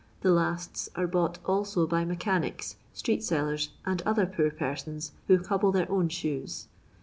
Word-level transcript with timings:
The 0.21 0.31
lasts 0.31 0.89
are 0.95 1.05
bought 1.05 1.37
also 1.45 1.85
by 1.85 2.05
mechanics, 2.05 2.75
street 2.91 3.23
sellers, 3.23 3.69
and 3.85 4.01
other 4.01 4.25
poor 4.25 4.49
persons 4.49 5.11
who 5.27 5.37
cobble 5.37 5.71
their 5.71 5.91
own 5.91 6.09
shoes. 6.09 6.65